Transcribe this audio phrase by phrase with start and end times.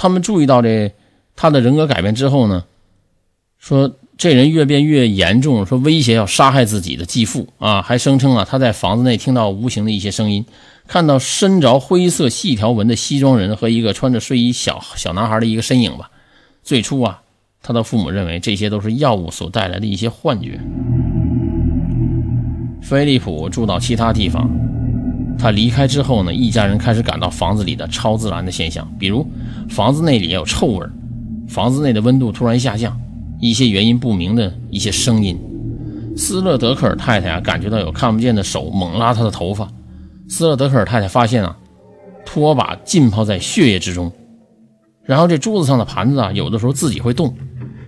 [0.00, 0.92] 他们注意到这
[1.34, 2.64] 他的人格改变之后呢，
[3.58, 10.46] 说这人越变越严重，说威胁要杀害自己的继父啊，还声称啊他在房子内听到无形的一些声音，
[10.86, 16.12] 看到身着灰色细条纹的西装人和一个穿着睡衣小小男孩的一个身影吧。
[16.62, 17.22] 最初啊，
[17.60, 20.60] 他的父母认为这些都是药物所带来的一些幻觉。
[22.80, 24.48] 菲利普住到其他地方，
[25.38, 29.24] 他离开之后呢，一家人开始感到房子里的超自然的现象，比如
[29.70, 30.86] 房子内里有臭味，
[31.48, 32.98] 房子内的温度突然下降。
[33.40, 35.38] 一些原因不明的一些声音，
[36.16, 39.68] 斯勒德克尔太太啊感觉到有看不见的手猛拉她的头发。
[40.28, 41.56] 斯勒德克尔太太发现啊，
[42.26, 44.10] 拖把浸泡在血液之中，
[45.04, 47.32] 然后这桌子上的盘子啊有的时候自己会动。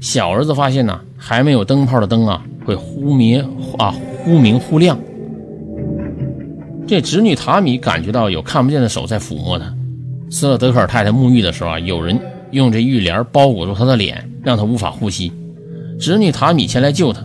[0.00, 3.42] 小儿子发现呢，还没有灯泡的灯啊会忽灭
[3.78, 4.98] 啊忽明忽亮。
[6.86, 9.74] 这侄女塔米感觉到有看不见的手在抚摸她。
[10.30, 12.18] 斯勒德克尔太太沐浴的时候啊，有人。
[12.52, 15.32] 用这浴帘包裹住她的脸，让她无法呼吸。
[15.98, 17.20] 侄女塔米前来救他。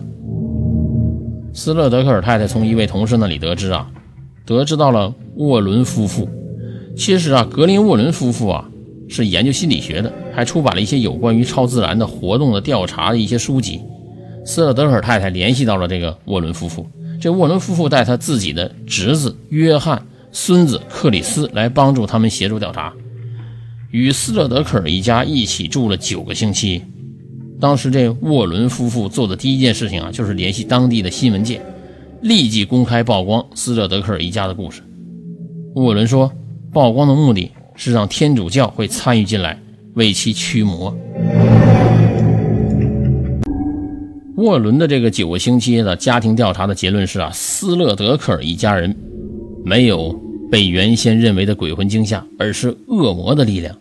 [1.54, 3.88] 斯勒德克尔太太从一位同事那里得知啊，
[4.44, 6.28] 得知到了沃伦夫妇。
[6.96, 8.68] 其实啊，格林沃伦夫妇啊
[9.08, 13.80] 是研究心理学的，还出版了一些有关于超自然的活动的调查的一些书籍。
[14.44, 16.84] 斯勒德克尔太太联系到了这个沃伦夫妇，
[17.22, 22.92] 这沃伦夫妇带他自己的侄子约翰、孙子克里斯来帮助他们协助调查。
[23.92, 26.82] 与斯勒德克尔一家一起住了九个星期。
[27.60, 31.62] 当时这沃伦夫妇做的第一件事情啊，就是联系当地的新闻界，
[32.22, 34.82] 立即公开曝光斯勒德克尔一家的故事。
[35.76, 36.32] 沃伦说，
[36.72, 39.56] 曝光的目的是让天主教会参与进来，
[39.94, 40.92] 为其驱魔。
[44.36, 48.96] 沃伦的这个九个星期的家庭调查的结论是啊，斯勒德克尔一家人
[49.64, 50.18] 没有
[50.50, 53.76] 被原先认为的鬼魂惊吓，而是恶魔的力量。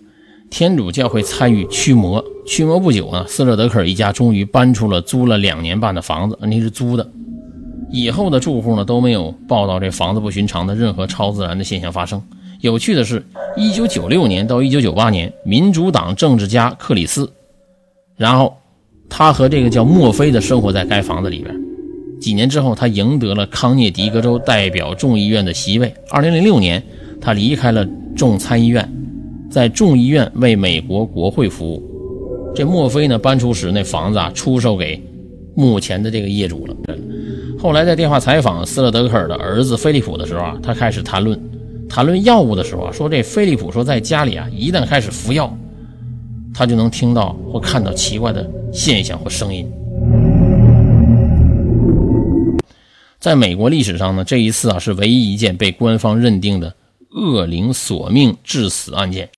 [0.49, 7.09] 天主教会参与驱魔，驱魔不久呢，斯勒德克尔一家终于搬出了租了两年半的房子，那是租的。
[7.89, 12.21] 以后的住户呢都没有报道这房子不寻常的任何超自然的现象发生。
[12.59, 13.25] 有趣的是，
[13.55, 17.31] 一九九六年到一九九八年，民主党政治家克里斯，
[18.17, 18.57] 然后
[19.13, 21.53] 他和这个叫墨菲的生活在该房子里边。
[22.21, 25.93] 几年之后，他赢得了康涅狄格州代表众议院的席位。
[26.09, 26.81] 二零零六年，
[27.19, 27.85] 他离开了
[28.15, 28.89] 众参议院。
[29.49, 31.83] 在众议院为美国国会服务。
[32.55, 35.01] 这墨菲呢搬出时，那房子啊出售给
[35.55, 36.73] 目前的这个业主了。
[37.59, 41.37] 后来在电话采访斯勒德克尔的儿子菲利普的时候啊，他开始谈论
[41.89, 45.53] 谈论药物的时候啊，说这菲利普说在家里啊，一旦开始服药，
[46.53, 49.71] 他就能听到或看到奇怪的现象或声音。
[53.19, 56.75] 在美国历史上呢，这一次啊是唯一一件被官方认定的
[57.11, 59.29] 恶灵索命致死案件。